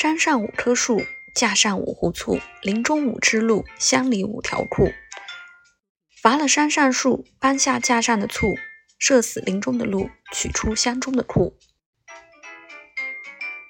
[0.00, 1.02] 山上五棵树，
[1.34, 4.92] 架上五壶醋，林中五只鹿，乡里五条裤。
[6.22, 8.54] 伐了山上树，搬下架上的醋，
[9.00, 11.58] 射死林中的鹿，取出乡中的裤。